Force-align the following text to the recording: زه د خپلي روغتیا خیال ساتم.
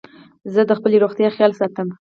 زه 0.53 0.61
د 0.65 0.71
خپلي 0.77 0.97
روغتیا 1.03 1.29
خیال 1.35 1.51
ساتم. 1.59 1.87